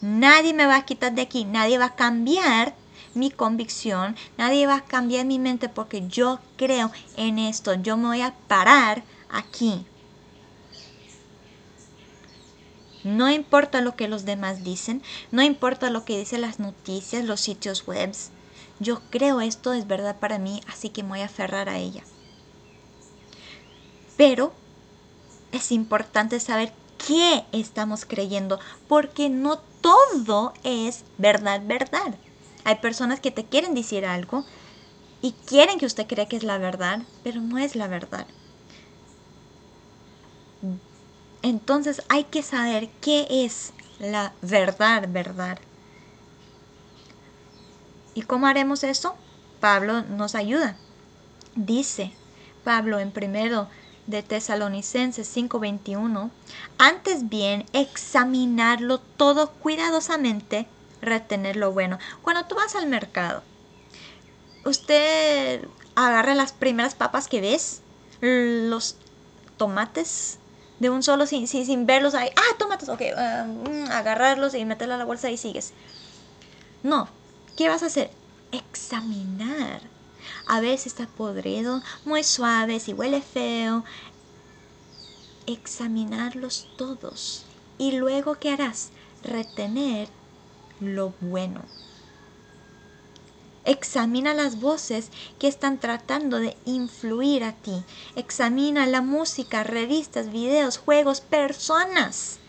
Nadie 0.00 0.54
me 0.54 0.66
va 0.66 0.76
a 0.76 0.84
quitar 0.84 1.12
de 1.12 1.22
aquí, 1.22 1.44
nadie 1.44 1.78
va 1.78 1.86
a 1.86 1.94
cambiar 1.94 2.74
mi 3.14 3.30
convicción, 3.30 4.16
nadie 4.38 4.66
va 4.66 4.76
a 4.76 4.84
cambiar 4.84 5.26
mi 5.26 5.38
mente 5.38 5.68
porque 5.68 6.06
yo 6.08 6.38
creo 6.56 6.90
en 7.16 7.38
esto. 7.38 7.74
Yo 7.74 7.96
me 7.96 8.08
voy 8.08 8.22
a 8.22 8.34
parar 8.48 9.02
aquí. 9.30 9.84
No 13.02 13.30
importa 13.30 13.80
lo 13.80 13.96
que 13.96 14.08
los 14.08 14.24
demás 14.24 14.62
dicen, 14.62 15.02
no 15.30 15.42
importa 15.42 15.90
lo 15.90 16.04
que 16.04 16.18
dicen 16.18 16.42
las 16.42 16.60
noticias, 16.60 17.24
los 17.24 17.40
sitios 17.40 17.86
web. 17.86 18.12
Yo 18.78 19.00
creo 19.10 19.40
esto 19.40 19.72
es 19.72 19.86
verdad 19.86 20.18
para 20.18 20.38
mí, 20.38 20.60
así 20.66 20.90
que 20.90 21.02
me 21.02 21.10
voy 21.10 21.20
a 21.20 21.26
aferrar 21.26 21.68
a 21.68 21.78
ella. 21.78 22.02
Pero 24.20 24.52
es 25.50 25.72
importante 25.72 26.40
saber 26.40 26.74
qué 27.06 27.42
estamos 27.52 28.04
creyendo, 28.04 28.60
porque 28.86 29.30
no 29.30 29.60
todo 29.80 30.52
es 30.62 31.04
verdad, 31.16 31.62
verdad. 31.64 32.14
Hay 32.64 32.74
personas 32.74 33.18
que 33.20 33.30
te 33.30 33.46
quieren 33.46 33.72
decir 33.72 34.04
algo 34.04 34.44
y 35.22 35.32
quieren 35.46 35.78
que 35.78 35.86
usted 35.86 36.06
crea 36.06 36.28
que 36.28 36.36
es 36.36 36.42
la 36.42 36.58
verdad, 36.58 37.00
pero 37.24 37.40
no 37.40 37.56
es 37.56 37.76
la 37.76 37.88
verdad. 37.88 38.26
Entonces 41.40 42.02
hay 42.10 42.24
que 42.24 42.42
saber 42.42 42.90
qué 43.00 43.26
es 43.30 43.72
la 44.00 44.34
verdad, 44.42 45.08
verdad. 45.08 45.58
¿Y 48.12 48.20
cómo 48.20 48.46
haremos 48.46 48.84
eso? 48.84 49.14
Pablo 49.60 50.02
nos 50.02 50.34
ayuda. 50.34 50.76
Dice 51.56 52.12
Pablo 52.64 52.98
en 52.98 53.12
primero 53.12 53.66
de 54.10 54.22
Tesalonicenses 54.22 55.28
5:21, 55.28 56.30
antes 56.78 57.28
bien 57.28 57.64
examinarlo 57.72 58.98
todo 58.98 59.52
cuidadosamente, 59.52 60.66
retener 61.00 61.56
lo 61.56 61.72
bueno. 61.72 61.98
Cuando 62.22 62.44
tú 62.46 62.54
vas 62.54 62.74
al 62.74 62.86
mercado, 62.86 63.42
usted 64.64 65.64
agarra 65.94 66.34
las 66.34 66.52
primeras 66.52 66.94
papas 66.94 67.28
que 67.28 67.40
ves, 67.40 67.80
los 68.20 68.96
tomates 69.56 70.38
de 70.78 70.90
un 70.90 71.02
solo 71.02 71.26
sin, 71.26 71.46
sin, 71.46 71.86
verlos 71.86 72.14
ahí. 72.14 72.30
Ah, 72.36 72.56
tomates, 72.58 72.88
ok. 72.88 73.02
Mm, 73.46 73.90
agarrarlos 73.90 74.54
y 74.54 74.64
meterlos 74.64 74.94
a 74.94 74.98
la 74.98 75.04
bolsa 75.04 75.30
y 75.30 75.36
sigues. 75.36 75.72
No. 76.82 77.08
¿Qué 77.56 77.68
vas 77.68 77.82
a 77.82 77.86
hacer? 77.86 78.10
Examinar. 78.52 79.82
A 80.52 80.60
si 80.60 80.88
está 80.88 81.06
podrido, 81.06 81.80
muy 82.04 82.24
suave, 82.24 82.80
si 82.80 82.92
huele 82.92 83.22
feo. 83.22 83.84
Examinarlos 85.46 86.66
todos. 86.76 87.44
Y 87.78 87.92
luego, 87.92 88.34
¿qué 88.34 88.50
harás? 88.50 88.90
Retener 89.22 90.08
lo 90.80 91.14
bueno. 91.20 91.62
Examina 93.64 94.34
las 94.34 94.58
voces 94.58 95.10
que 95.38 95.46
están 95.46 95.78
tratando 95.78 96.38
de 96.38 96.56
influir 96.64 97.44
a 97.44 97.52
ti. 97.52 97.84
Examina 98.16 98.86
la 98.86 99.02
música, 99.02 99.62
revistas, 99.62 100.32
videos, 100.32 100.78
juegos, 100.78 101.20
personas. 101.20 102.40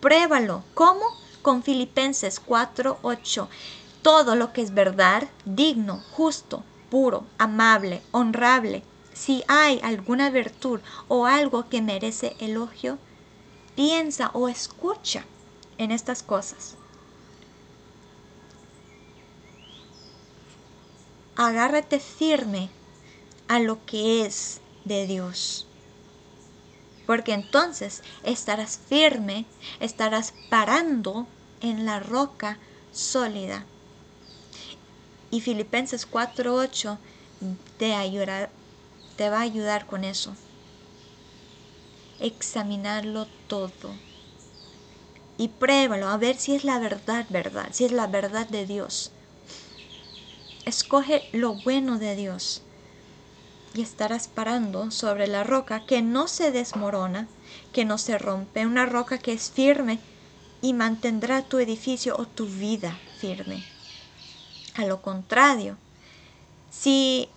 Pruébalo. 0.00 0.64
¿Cómo? 0.72 1.04
Con 1.42 1.62
Filipenses 1.62 2.40
4:8. 2.40 3.46
Todo 4.00 4.36
lo 4.36 4.54
que 4.54 4.62
es 4.62 4.72
verdad, 4.72 5.28
digno, 5.44 6.02
justo, 6.12 6.64
puro, 6.90 7.26
amable, 7.38 8.02
honrable, 8.10 8.82
si 9.12 9.42
hay 9.48 9.80
alguna 9.82 10.30
virtud 10.30 10.80
o 11.08 11.26
algo 11.26 11.68
que 11.68 11.82
merece 11.82 12.36
elogio, 12.40 12.98
piensa 13.74 14.30
o 14.32 14.48
escucha 14.48 15.24
en 15.78 15.90
estas 15.90 16.22
cosas. 16.22 16.76
agárrate 21.38 22.00
firme 22.00 22.68
a 23.46 23.60
lo 23.60 23.86
que 23.86 24.26
es 24.26 24.60
de 24.84 25.06
Dios. 25.06 25.66
Porque 27.06 27.32
entonces 27.32 28.02
estarás 28.24 28.78
firme, 28.88 29.46
estarás 29.78 30.34
parando 30.50 31.26
en 31.60 31.86
la 31.86 32.00
roca 32.00 32.58
sólida. 32.92 33.64
Y 35.30 35.40
Filipenses 35.40 36.06
4:8 36.06 36.98
te, 37.76 37.94
te 39.16 39.30
va 39.30 39.38
a 39.38 39.42
ayudar 39.42 39.86
con 39.86 40.04
eso. 40.04 40.34
Examinarlo 42.18 43.26
todo. 43.46 43.94
Y 45.36 45.48
pruébalo 45.48 46.08
a 46.08 46.16
ver 46.16 46.36
si 46.36 46.54
es 46.54 46.64
la 46.64 46.78
verdad, 46.78 47.26
verdad, 47.30 47.68
si 47.72 47.84
es 47.84 47.92
la 47.92 48.06
verdad 48.06 48.48
de 48.48 48.66
Dios. 48.66 49.12
Escoge 50.64 51.24
lo 51.32 51.54
bueno 51.54 51.98
de 51.98 52.16
Dios 52.16 52.62
y 53.74 53.82
estarás 53.82 54.28
parando 54.28 54.90
sobre 54.90 55.26
la 55.26 55.44
roca 55.44 55.84
que 55.84 56.02
no 56.02 56.26
se 56.26 56.50
desmorona, 56.50 57.28
que 57.72 57.84
no 57.84 57.98
se 57.98 58.18
rompe, 58.18 58.66
una 58.66 58.86
roca 58.86 59.18
que 59.18 59.32
es 59.32 59.50
firme 59.50 60.00
y 60.60 60.72
mantendrá 60.72 61.42
tu 61.42 61.58
edificio 61.58 62.16
o 62.18 62.26
tu 62.26 62.46
vida 62.46 62.98
firme. 63.18 63.77
A 64.78 64.84
lo 64.84 65.02
contrario, 65.02 65.76
si 66.70 67.28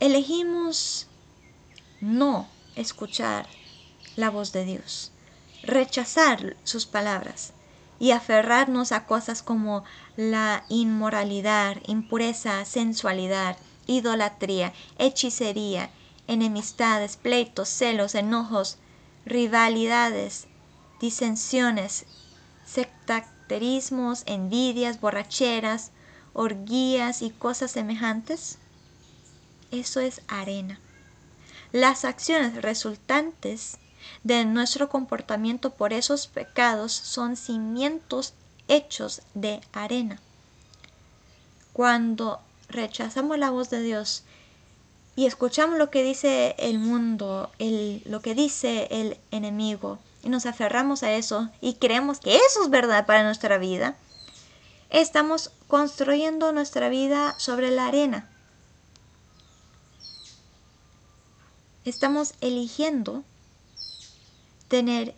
elegimos 0.00 1.06
no 2.02 2.46
escuchar 2.76 3.46
la 4.16 4.28
voz 4.28 4.52
de 4.52 4.66
Dios, 4.66 5.10
rechazar 5.62 6.58
sus 6.62 6.84
palabras 6.84 7.54
y 7.98 8.10
aferrarnos 8.10 8.92
a 8.92 9.06
cosas 9.06 9.42
como 9.42 9.84
la 10.16 10.66
inmoralidad, 10.68 11.78
impureza, 11.86 12.62
sensualidad, 12.66 13.56
idolatría, 13.86 14.74
hechicería, 14.98 15.88
enemistades, 16.26 17.16
pleitos, 17.16 17.70
celos, 17.70 18.14
enojos, 18.14 18.76
rivalidades, 19.24 20.48
disensiones, 21.00 22.04
sectaterismos, 22.66 24.24
envidias, 24.26 25.00
borracheras, 25.00 25.90
orgías 26.34 27.22
y 27.22 27.30
cosas 27.30 27.70
semejantes? 27.70 28.58
Eso 29.70 30.00
es 30.00 30.20
arena. 30.28 30.78
Las 31.72 32.04
acciones 32.04 32.60
resultantes 32.62 33.78
de 34.22 34.44
nuestro 34.44 34.88
comportamiento 34.88 35.70
por 35.70 35.92
esos 35.92 36.26
pecados 36.26 36.92
son 36.92 37.36
cimientos 37.36 38.34
hechos 38.68 39.22
de 39.34 39.60
arena. 39.72 40.20
Cuando 41.72 42.40
rechazamos 42.68 43.38
la 43.38 43.50
voz 43.50 43.70
de 43.70 43.82
Dios 43.82 44.22
y 45.16 45.26
escuchamos 45.26 45.78
lo 45.78 45.90
que 45.90 46.02
dice 46.02 46.54
el 46.58 46.78
mundo, 46.78 47.50
el, 47.58 48.02
lo 48.04 48.20
que 48.20 48.34
dice 48.34 48.88
el 48.90 49.16
enemigo, 49.30 49.98
y 50.22 50.28
nos 50.28 50.46
aferramos 50.46 51.02
a 51.02 51.12
eso 51.12 51.50
y 51.60 51.74
creemos 51.74 52.18
que 52.18 52.36
eso 52.36 52.62
es 52.62 52.70
verdad 52.70 53.06
para 53.06 53.24
nuestra 53.24 53.58
vida, 53.58 53.96
estamos 54.90 55.50
construyendo 55.74 56.52
nuestra 56.52 56.88
vida 56.88 57.34
sobre 57.36 57.72
la 57.72 57.88
arena. 57.88 58.28
Estamos 61.84 62.34
eligiendo 62.40 63.24
tener 64.68 65.16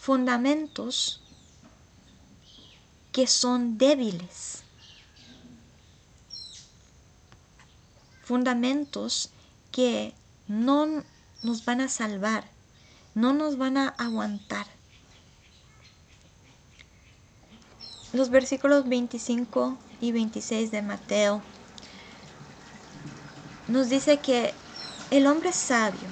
fundamentos 0.00 1.20
que 3.12 3.26
son 3.26 3.76
débiles. 3.76 4.62
Fundamentos 8.24 9.28
que 9.70 10.14
no 10.46 11.04
nos 11.42 11.66
van 11.66 11.82
a 11.82 11.90
salvar, 11.90 12.48
no 13.14 13.34
nos 13.34 13.58
van 13.58 13.76
a 13.76 13.88
aguantar. 13.98 14.77
Los 18.12 18.30
versículos 18.30 18.88
25 18.88 19.76
y 20.00 20.12
26 20.12 20.70
de 20.70 20.80
Mateo 20.80 21.42
nos 23.68 23.90
dice 23.90 24.18
que 24.20 24.54
el 25.10 25.26
hombre 25.26 25.52
sabio 25.52 26.08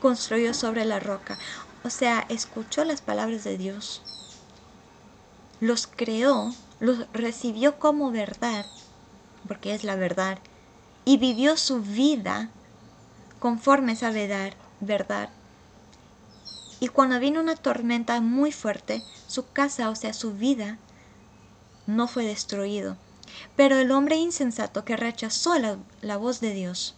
construyó 0.00 0.54
sobre 0.54 0.86
la 0.86 0.98
roca, 0.98 1.36
o 1.84 1.90
sea, 1.90 2.24
escuchó 2.30 2.84
las 2.84 3.02
palabras 3.02 3.44
de 3.44 3.58
Dios, 3.58 4.00
los 5.60 5.86
creó, 5.86 6.54
los 6.80 7.06
recibió 7.12 7.78
como 7.78 8.10
verdad, 8.10 8.64
porque 9.46 9.74
es 9.74 9.84
la 9.84 9.96
verdad, 9.96 10.38
y 11.04 11.18
vivió 11.18 11.58
su 11.58 11.80
vida 11.80 12.48
conforme 13.40 13.92
a 13.92 13.94
esa 13.94 14.10
verdad, 14.10 14.52
verdad. 14.80 15.27
Y 16.80 16.88
cuando 16.88 17.18
vino 17.18 17.40
una 17.40 17.56
tormenta 17.56 18.20
muy 18.20 18.52
fuerte, 18.52 19.02
su 19.26 19.50
casa, 19.52 19.90
o 19.90 19.96
sea, 19.96 20.12
su 20.12 20.32
vida, 20.32 20.78
no 21.86 22.06
fue 22.06 22.24
destruido. 22.24 22.96
Pero 23.56 23.76
el 23.76 23.90
hombre 23.90 24.16
insensato 24.16 24.84
que 24.84 24.96
rechazó 24.96 25.58
la, 25.58 25.76
la 26.02 26.16
voz 26.16 26.40
de 26.40 26.54
Dios, 26.54 26.94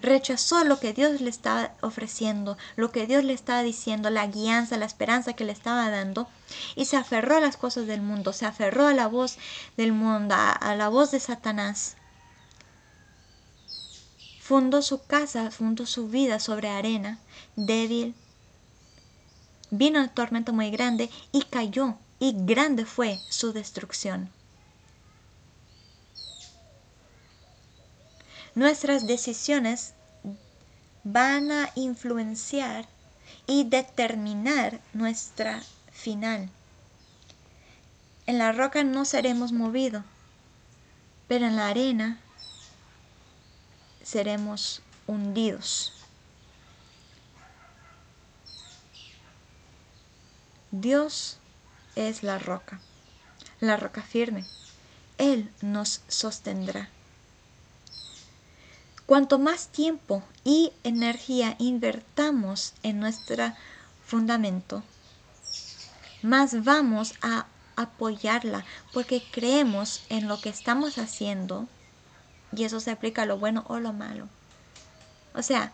Rechazó 0.00 0.64
lo 0.64 0.78
que 0.78 0.92
Dios 0.92 1.20
le 1.20 1.30
estaba 1.30 1.72
ofreciendo, 1.80 2.56
lo 2.76 2.92
que 2.92 3.06
Dios 3.06 3.24
le 3.24 3.32
estaba 3.32 3.62
diciendo, 3.62 4.10
la 4.10 4.26
guianza, 4.26 4.76
la 4.76 4.86
esperanza 4.86 5.32
que 5.32 5.44
le 5.44 5.52
estaba 5.52 5.90
dando, 5.90 6.28
y 6.76 6.84
se 6.84 6.96
aferró 6.96 7.36
a 7.36 7.40
las 7.40 7.56
cosas 7.56 7.86
del 7.86 8.02
mundo, 8.02 8.32
se 8.32 8.46
aferró 8.46 8.86
a 8.86 8.94
la 8.94 9.08
voz 9.08 9.36
del 9.76 9.92
mundo, 9.92 10.34
a, 10.36 10.74
la 10.76 10.88
voz 10.88 11.10
de 11.10 11.20
Satanás. 11.20 11.96
Fundó 14.40 14.82
su 14.82 15.04
casa, 15.06 15.50
fundó 15.50 15.86
su 15.86 16.08
vida 16.08 16.38
sobre 16.38 16.68
arena, 16.68 17.18
débil. 17.56 18.14
Vino 19.70 20.00
un 20.00 20.08
tormento 20.08 20.52
muy 20.52 20.70
grande 20.70 21.10
y 21.32 21.42
cayó, 21.42 21.96
y 22.18 22.34
grande 22.36 22.84
fue 22.84 23.20
su 23.28 23.52
destrucción. 23.52 24.30
Nuestras 28.54 29.06
decisiones 29.06 29.94
van 31.02 31.50
a 31.50 31.70
influenciar 31.74 32.86
y 33.46 33.64
determinar 33.64 34.80
nuestra 34.92 35.60
final. 35.90 36.48
En 38.26 38.38
la 38.38 38.52
roca 38.52 38.84
no 38.84 39.04
seremos 39.04 39.52
movidos, 39.52 40.04
pero 41.26 41.46
en 41.46 41.56
la 41.56 41.68
arena 41.68 42.20
seremos 44.02 44.82
hundidos. 45.06 45.93
Dios 50.80 51.38
es 51.94 52.24
la 52.24 52.40
roca, 52.40 52.80
la 53.60 53.76
roca 53.76 54.02
firme. 54.02 54.44
Él 55.18 55.48
nos 55.62 56.00
sostendrá. 56.08 56.88
Cuanto 59.06 59.38
más 59.38 59.68
tiempo 59.68 60.24
y 60.42 60.72
energía 60.82 61.54
invertamos 61.60 62.74
en 62.82 62.98
nuestro 62.98 63.52
fundamento, 64.04 64.82
más 66.22 66.64
vamos 66.64 67.14
a 67.22 67.46
apoyarla 67.76 68.64
porque 68.92 69.22
creemos 69.30 70.02
en 70.08 70.26
lo 70.26 70.40
que 70.40 70.48
estamos 70.48 70.98
haciendo 70.98 71.68
y 72.50 72.64
eso 72.64 72.80
se 72.80 72.90
aplica 72.90 73.22
a 73.22 73.26
lo 73.26 73.38
bueno 73.38 73.64
o 73.68 73.78
lo 73.78 73.92
malo. 73.92 74.28
O 75.36 75.42
sea, 75.42 75.72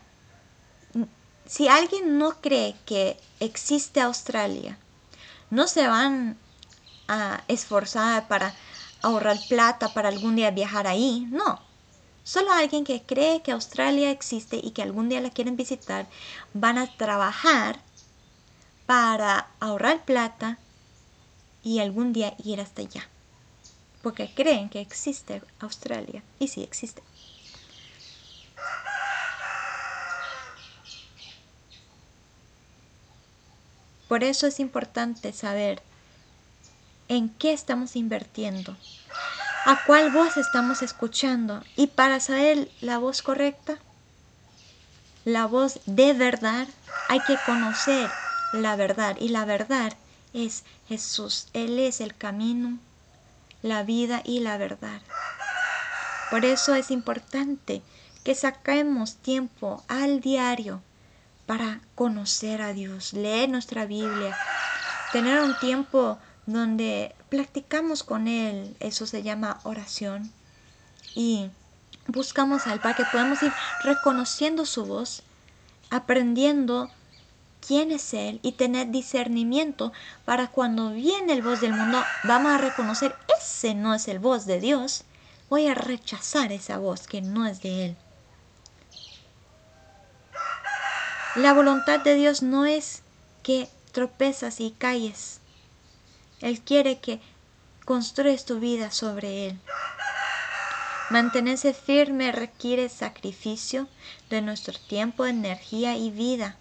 si 1.47 1.67
alguien 1.69 2.19
no 2.19 2.39
cree 2.39 2.75
que 2.85 3.19
existe 3.39 3.99
Australia, 3.99 4.77
no 5.51 5.67
se 5.67 5.87
van 5.87 6.37
a 7.07 7.43
esforzar 7.47 8.27
para 8.27 8.55
ahorrar 9.03 9.47
plata 9.47 9.93
para 9.93 10.09
algún 10.09 10.35
día 10.35 10.49
viajar 10.51 10.87
ahí, 10.87 11.27
no. 11.29 11.59
Solo 12.23 12.51
alguien 12.51 12.83
que 12.83 13.01
cree 13.01 13.41
que 13.41 13.51
Australia 13.51 14.11
existe 14.11 14.59
y 14.61 14.71
que 14.71 14.81
algún 14.81 15.09
día 15.09 15.21
la 15.21 15.29
quieren 15.29 15.55
visitar 15.55 16.07
van 16.53 16.77
a 16.77 16.87
trabajar 16.87 17.79
para 18.85 19.47
ahorrar 19.59 20.05
plata 20.05 20.59
y 21.63 21.79
algún 21.79 22.13
día 22.13 22.35
ir 22.43 22.61
hasta 22.61 22.81
allá. 22.81 23.07
Porque 24.01 24.31
creen 24.33 24.69
que 24.69 24.81
existe 24.81 25.41
Australia. 25.59 26.23
Y 26.39 26.47
sí 26.47 26.63
existe. 26.63 27.03
Por 34.11 34.25
eso 34.25 34.45
es 34.45 34.59
importante 34.59 35.31
saber 35.31 35.81
en 37.07 37.29
qué 37.29 37.53
estamos 37.53 37.95
invirtiendo 37.95 38.75
a 39.65 39.85
cuál 39.85 40.11
voz 40.11 40.35
estamos 40.35 40.81
escuchando. 40.81 41.63
Y 41.77 41.87
para 41.87 42.19
saber 42.19 42.69
la 42.81 42.97
voz 42.97 43.21
correcta, 43.21 43.77
la 45.23 45.45
voz 45.45 45.79
de 45.85 46.11
verdad, 46.11 46.67
hay 47.07 47.21
que 47.21 47.37
conocer 47.45 48.11
la 48.51 48.75
verdad. 48.75 49.15
Y 49.17 49.29
la 49.29 49.45
verdad 49.45 49.93
es 50.33 50.65
Jesús. 50.89 51.47
Él 51.53 51.79
es 51.79 52.01
el 52.01 52.13
camino, 52.13 52.79
la 53.61 53.83
vida 53.83 54.23
y 54.25 54.41
la 54.41 54.57
verdad. 54.57 54.99
Por 56.29 56.43
eso 56.43 56.75
es 56.75 56.91
importante 56.91 57.81
que 58.25 58.35
saquemos 58.35 59.15
tiempo 59.15 59.85
al 59.87 60.19
diario 60.19 60.81
para 61.51 61.81
conocer 61.95 62.61
a 62.61 62.71
Dios, 62.71 63.11
leer 63.11 63.49
nuestra 63.49 63.85
Biblia, 63.85 64.37
tener 65.11 65.41
un 65.41 65.53
tiempo 65.59 66.17
donde 66.45 67.13
practicamos 67.27 68.03
con 68.03 68.29
Él, 68.29 68.73
eso 68.79 69.05
se 69.05 69.21
llama 69.21 69.59
oración, 69.63 70.31
y 71.13 71.49
buscamos 72.07 72.67
al 72.67 72.79
Padre, 72.79 72.99
que 72.99 73.11
podemos 73.11 73.43
ir 73.43 73.51
reconociendo 73.83 74.65
su 74.65 74.85
voz, 74.85 75.23
aprendiendo 75.89 76.89
quién 77.59 77.91
es 77.91 78.13
Él 78.13 78.39
y 78.43 78.53
tener 78.53 78.89
discernimiento 78.89 79.91
para 80.23 80.47
cuando 80.47 80.91
viene 80.91 81.33
el 81.33 81.41
voz 81.41 81.59
del 81.59 81.73
mundo, 81.73 82.01
vamos 82.23 82.53
a 82.53 82.59
reconocer, 82.59 83.13
ese 83.37 83.75
no 83.75 83.93
es 83.93 84.07
el 84.07 84.19
voz 84.19 84.45
de 84.45 84.61
Dios, 84.61 85.03
voy 85.49 85.67
a 85.67 85.73
rechazar 85.75 86.53
esa 86.53 86.77
voz 86.77 87.07
que 87.07 87.21
no 87.21 87.45
es 87.45 87.61
de 87.61 87.87
Él. 87.87 87.97
La 91.35 91.53
voluntad 91.53 92.01
de 92.01 92.15
Dios 92.15 92.43
no 92.43 92.65
es 92.65 93.03
que 93.41 93.69
tropezas 93.93 94.59
y 94.59 94.71
calles. 94.71 95.39
Él 96.41 96.59
quiere 96.59 96.99
que 96.99 97.21
construyes 97.85 98.43
tu 98.43 98.59
vida 98.59 98.91
sobre 98.91 99.47
Él. 99.47 99.59
Mantenerse 101.09 101.73
firme 101.73 102.33
requiere 102.33 102.89
sacrificio 102.89 103.87
de 104.29 104.41
nuestro 104.41 104.77
tiempo, 104.87 105.25
energía 105.25 105.95
y 105.95 106.11
vida. 106.11 106.57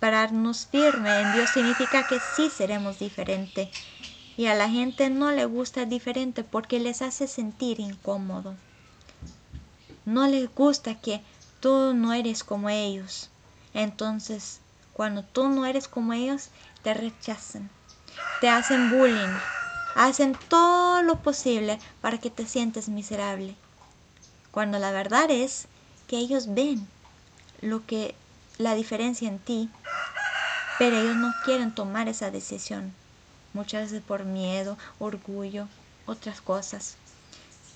Pararnos 0.00 0.66
firme 0.66 1.20
en 1.20 1.32
Dios 1.34 1.50
significa 1.50 2.06
que 2.08 2.18
sí 2.34 2.50
seremos 2.50 2.98
diferentes 2.98 3.68
y 4.36 4.46
a 4.46 4.54
la 4.54 4.68
gente 4.68 5.08
no 5.08 5.30
le 5.30 5.44
gusta 5.44 5.84
diferente 5.86 6.42
porque 6.42 6.80
les 6.80 7.00
hace 7.00 7.28
sentir 7.28 7.78
incómodo. 7.78 8.56
No 10.04 10.26
les 10.26 10.52
gusta 10.54 11.00
que 11.00 11.22
tú 11.60 11.94
no 11.94 12.12
eres 12.12 12.44
como 12.44 12.68
ellos. 12.68 13.30
Entonces, 13.74 14.60
cuando 14.92 15.22
tú 15.22 15.48
no 15.48 15.66
eres 15.66 15.88
como 15.88 16.12
ellos, 16.12 16.48
te 16.82 16.94
rechazan, 16.94 17.68
te 18.40 18.48
hacen 18.48 18.90
bullying, 18.90 19.34
hacen 19.94 20.36
todo 20.48 21.02
lo 21.02 21.16
posible 21.16 21.78
para 22.00 22.18
que 22.18 22.30
te 22.30 22.46
sientes 22.46 22.88
miserable. 22.88 23.54
Cuando 24.50 24.78
la 24.78 24.90
verdad 24.90 25.30
es 25.30 25.66
que 26.08 26.18
ellos 26.18 26.54
ven 26.54 26.86
lo 27.60 27.84
que 27.86 28.14
la 28.58 28.74
diferencia 28.74 29.28
en 29.28 29.38
ti, 29.38 29.68
pero 30.78 30.96
ellos 30.96 31.16
no 31.16 31.34
quieren 31.44 31.74
tomar 31.74 32.08
esa 32.08 32.30
decisión 32.30 32.92
muchas 33.56 33.84
veces 33.84 34.02
por 34.02 34.24
miedo, 34.24 34.76
orgullo, 35.00 35.66
otras 36.06 36.40
cosas. 36.40 36.96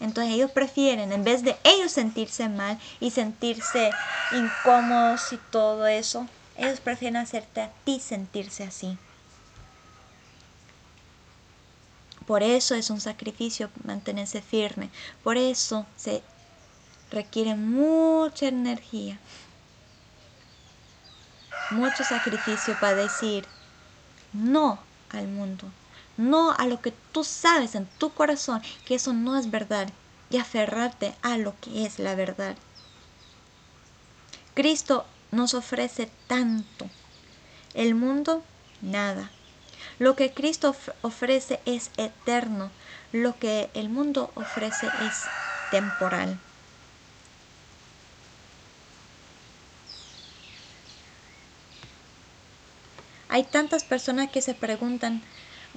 Entonces 0.01 0.35
ellos 0.35 0.51
prefieren, 0.51 1.13
en 1.13 1.25
vez 1.25 1.45
de 1.45 1.57
ellos 1.63 1.93
sentirse 1.93 2.49
mal 2.49 2.79
y 3.01 3.11
sentirse 3.11 3.93
incómodos 4.33 5.33
y 5.33 5.37
todo 5.51 5.87
eso, 5.87 6.27
ellos 6.57 6.81
prefieren 6.81 7.17
hacerte 7.17 7.61
a 7.61 7.71
ti 7.85 8.01
sentirse 8.01 8.65
así. 8.65 8.97
Por 12.27 12.43
eso 12.43 12.75
es 12.75 12.91
un 12.91 13.01
sacrificio 13.01 13.71
mantenerse 13.85 14.41
firme. 14.41 14.89
Por 15.25 15.37
eso 15.37 15.85
se 15.97 16.23
requiere 17.11 17.57
mucha 17.57 18.47
energía, 18.47 19.19
mucho 21.71 22.05
sacrificio 22.05 22.77
para 22.77 22.95
decir 22.95 23.47
no 24.33 24.79
al 25.11 25.27
mundo, 25.27 25.67
no 26.21 26.53
a 26.53 26.67
lo 26.67 26.81
que 26.81 26.93
tú 27.13 27.25
sabes 27.25 27.75
en 27.75 27.89
tu 27.99 28.11
corazón 28.11 28.63
que 28.85 28.95
eso 28.95 29.13
no 29.13 29.39
es 29.39 29.51
verdad 29.51 29.89
y 30.31 30.37
aferrarte 30.37 31.15
a 31.23 31.39
lo 31.39 31.55
que 31.61 31.85
es 31.87 31.99
la 31.99 32.15
verdad. 32.15 32.57
Cristo 34.55 35.07
nos 35.33 35.55
ofrece 35.55 36.11
tanto. 36.29 36.87
El 37.75 37.95
mundo, 37.95 38.43
nada. 38.83 39.31
Lo 39.99 40.17
que 40.17 40.33
Cristo 40.33 40.75
ofrece 41.03 41.61
es 41.65 41.91
eterno. 41.97 42.71
Lo 43.13 43.39
que 43.39 43.71
el 43.75 43.89
mundo 43.89 44.31
ofrece 44.35 44.87
es 44.87 45.25
temporal. 45.71 46.39
Hay 53.29 53.45
tantas 53.45 53.85
personas 53.85 54.31
que 54.31 54.43
se 54.43 54.55
preguntan, 54.55 55.23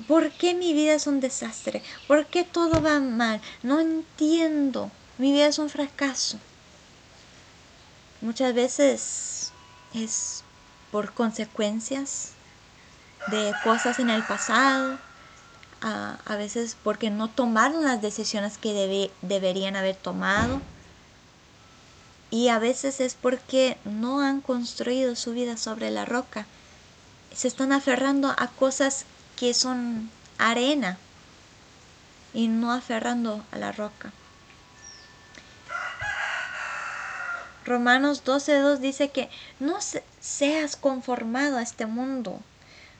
¿por 0.08 0.32
qué 0.32 0.53
mi 0.53 0.73
vida 0.73 0.93
es 0.93 1.08
un 1.08 1.19
desastre? 1.19 1.82
¿Por 2.08 2.25
qué 2.25 2.43
todo 2.43 2.82
va 2.82 2.99
mal? 2.99 3.41
No 3.62 3.79
entiendo. 3.79 4.91
Mi 5.17 5.32
vida 5.32 5.47
es 5.47 5.60
un 5.60 5.69
fracaso. 5.69 6.39
Muchas 8.21 8.53
veces 8.53 9.51
es 9.93 10.43
por 10.91 11.13
consecuencias 11.13 12.32
de 13.27 13.53
cosas 13.63 13.99
en 13.99 14.10
el 14.10 14.23
pasado, 14.23 14.97
a, 15.82 16.36
veces 16.38 16.77
porque 16.82 17.10
no 17.10 17.29
tomaron 17.29 17.84
las 17.84 18.01
decisiones 18.01 18.58
que 18.58 19.10
deberían 19.21 19.75
haber 19.75 19.95
tomado 19.95 20.62
y 22.32 22.47
a 22.47 22.58
veces 22.58 23.01
es 23.01 23.15
porque 23.15 23.77
no 23.84 24.21
han 24.21 24.39
construido 24.39 25.15
su 25.15 25.34
vida 25.34 25.58
sobre 25.58 25.91
la 25.91 26.06
roca 26.06 26.45
se 27.34 27.47
están 27.47 27.71
aferrando 27.71 28.29
a 28.29 28.47
cosas 28.47 29.06
que 29.37 29.53
son 29.53 30.09
arena 30.37 30.97
y 32.33 32.47
no 32.47 32.71
aferrando 32.71 33.43
a 33.51 33.57
la 33.57 33.71
roca. 33.71 34.11
Romanos 37.65 38.23
12.2 38.25 38.79
dice 38.79 39.11
que 39.11 39.29
no 39.59 39.77
seas 40.19 40.75
conformado 40.75 41.57
a 41.57 41.61
este 41.61 41.85
mundo. 41.85 42.41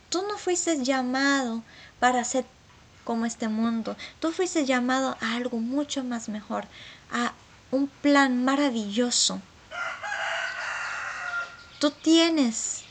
Tú 0.10 0.24
no 0.28 0.38
fuiste 0.38 0.84
llamado 0.84 1.64
para 2.00 2.24
ser 2.24 2.46
como 3.04 3.26
este 3.26 3.50
mundo. 3.50 3.98
Tú 4.20 4.32
fuiste 4.32 4.66
llamado 4.66 5.18
a 5.20 5.36
algo 5.36 5.58
mucho 5.58 6.04
más 6.04 6.30
mejor, 6.30 6.66
a 7.12 7.34
un 7.72 7.88
plan 7.88 8.46
maravilloso. 8.46 9.42
Tú 11.80 11.92
tienes 11.92 12.84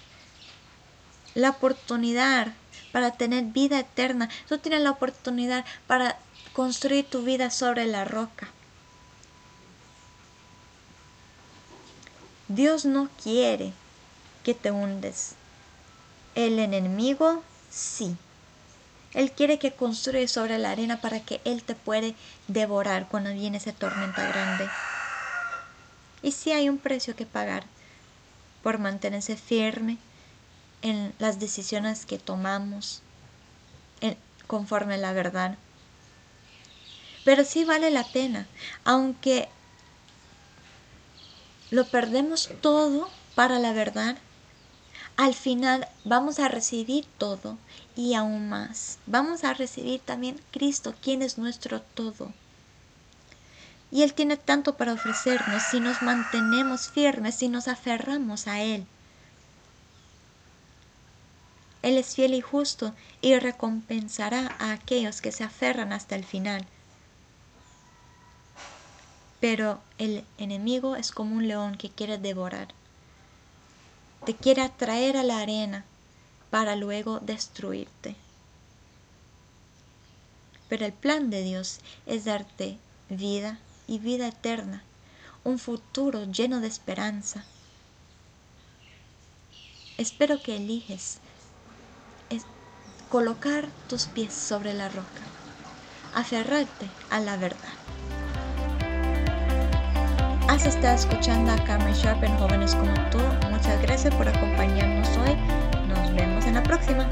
la 1.34 1.50
oportunidad 1.50 2.52
para 2.92 3.12
tener 3.12 3.44
vida 3.44 3.80
eterna. 3.80 4.28
Tú 4.48 4.58
tienes 4.58 4.82
la 4.82 4.90
oportunidad 4.90 5.64
para 5.86 6.18
construir 6.52 7.06
tu 7.06 7.22
vida 7.22 7.50
sobre 7.50 7.86
la 7.86 8.04
roca. 8.04 8.48
Dios 12.48 12.84
no 12.84 13.08
quiere 13.22 13.72
que 14.44 14.54
te 14.54 14.70
hundes. 14.70 15.34
El 16.34 16.58
enemigo 16.58 17.42
sí. 17.70 18.16
Él 19.14 19.32
quiere 19.32 19.58
que 19.58 19.72
construyes 19.72 20.32
sobre 20.32 20.58
la 20.58 20.70
arena 20.70 21.00
para 21.00 21.20
que 21.20 21.40
Él 21.44 21.62
te 21.62 21.74
puede 21.74 22.14
devorar 22.48 23.08
cuando 23.08 23.32
viene 23.32 23.58
esa 23.58 23.72
tormenta 23.72 24.26
grande. 24.26 24.68
Y 26.22 26.32
sí 26.32 26.52
hay 26.52 26.68
un 26.68 26.78
precio 26.78 27.16
que 27.16 27.26
pagar 27.26 27.64
por 28.62 28.78
mantenerse 28.78 29.36
firme, 29.36 29.98
en 30.82 31.14
las 31.18 31.38
decisiones 31.38 32.06
que 32.06 32.18
tomamos 32.18 33.02
conforme 34.46 34.94
a 34.94 34.98
la 34.98 35.14
verdad. 35.14 35.56
Pero 37.24 37.44
sí 37.44 37.64
vale 37.64 37.90
la 37.90 38.04
pena, 38.04 38.46
aunque 38.84 39.48
lo 41.70 41.86
perdemos 41.86 42.50
todo 42.60 43.08
para 43.34 43.58
la 43.58 43.72
verdad, 43.72 44.18
al 45.16 45.34
final 45.34 45.88
vamos 46.04 46.38
a 46.38 46.48
recibir 46.48 47.06
todo 47.16 47.56
y 47.96 48.12
aún 48.12 48.50
más. 48.50 48.98
Vamos 49.06 49.44
a 49.44 49.54
recibir 49.54 50.00
también 50.00 50.38
Cristo, 50.50 50.94
quien 51.00 51.22
es 51.22 51.38
nuestro 51.38 51.80
todo. 51.80 52.32
Y 53.90 54.02
Él 54.02 54.14
tiene 54.14 54.36
tanto 54.36 54.76
para 54.76 54.94
ofrecernos 54.94 55.62
si 55.70 55.80
nos 55.80 56.02
mantenemos 56.02 56.90
firmes, 56.90 57.36
si 57.36 57.48
nos 57.48 57.68
aferramos 57.68 58.48
a 58.48 58.60
Él. 58.62 58.86
Él 61.82 61.98
es 61.98 62.14
fiel 62.14 62.34
y 62.34 62.40
justo 62.40 62.94
y 63.20 63.36
recompensará 63.38 64.54
a 64.58 64.72
aquellos 64.72 65.20
que 65.20 65.32
se 65.32 65.44
aferran 65.44 65.92
hasta 65.92 66.14
el 66.14 66.24
final. 66.24 66.64
Pero 69.40 69.80
el 69.98 70.24
enemigo 70.38 70.94
es 70.94 71.10
como 71.10 71.34
un 71.34 71.48
león 71.48 71.76
que 71.76 71.90
quiere 71.90 72.18
devorar. 72.18 72.68
Te 74.24 74.36
quiere 74.36 74.62
atraer 74.62 75.16
a 75.16 75.24
la 75.24 75.40
arena 75.40 75.84
para 76.50 76.76
luego 76.76 77.18
destruirte. 77.18 78.14
Pero 80.68 80.86
el 80.86 80.92
plan 80.92 81.28
de 81.28 81.42
Dios 81.42 81.80
es 82.06 82.24
darte 82.24 82.78
vida 83.08 83.58
y 83.88 83.98
vida 83.98 84.28
eterna, 84.28 84.84
un 85.42 85.58
futuro 85.58 86.30
lleno 86.30 86.60
de 86.60 86.68
esperanza. 86.68 87.44
Espero 89.98 90.40
que 90.40 90.56
eliges 90.56 91.18
colocar 93.12 93.66
tus 93.90 94.06
pies 94.06 94.32
sobre 94.32 94.72
la 94.72 94.88
roca, 94.88 95.20
aferrarte 96.14 96.88
a 97.10 97.20
la 97.20 97.36
verdad. 97.36 97.58
Has 100.48 100.64
estado 100.64 100.94
escuchando 100.94 101.52
a 101.52 101.62
Carmen 101.62 101.92
Sharp 101.92 102.24
en 102.24 102.34
Jóvenes 102.38 102.74
como 102.74 102.94
tú. 103.10 103.18
Muchas 103.50 103.82
gracias 103.82 104.14
por 104.14 104.26
acompañarnos 104.26 105.08
hoy. 105.18 105.36
Nos 105.88 106.14
vemos 106.14 106.46
en 106.46 106.54
la 106.54 106.62
próxima. 106.62 107.06